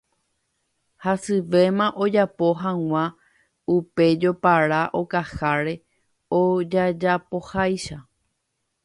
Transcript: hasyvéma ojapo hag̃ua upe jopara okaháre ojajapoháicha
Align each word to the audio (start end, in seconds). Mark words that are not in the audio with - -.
hasyvéma 1.03 1.85
ojapo 2.03 2.47
hag̃ua 2.61 3.03
upe 3.75 4.05
jopara 4.21 4.81
okaháre 5.01 5.73
ojajapoháicha 6.41 7.97